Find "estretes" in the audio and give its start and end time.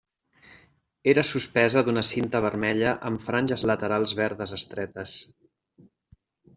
4.61-5.19